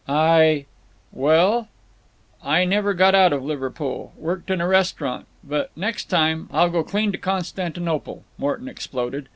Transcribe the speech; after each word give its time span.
"I—" 0.07 0.65
"Well—" 1.11 1.67
"I 2.43 2.65
never 2.65 2.95
got 2.95 3.13
out 3.13 3.33
of 3.33 3.43
Liverpool! 3.43 4.13
Worked 4.17 4.49
in 4.49 4.59
a 4.59 4.67
restaurant…. 4.67 5.27
But 5.43 5.69
next 5.75 6.05
time—! 6.05 6.49
I'll 6.51 6.71
go 6.71 6.83
clean 6.83 7.11
to 7.11 7.19
Constantinople!" 7.19 8.23
Morton 8.39 8.67
exploded. 8.67 9.29